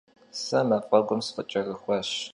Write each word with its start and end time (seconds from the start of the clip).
Se 0.43 0.59
maf'egum 0.69 1.21
sıkhıç'erıxuaş. 1.25 2.09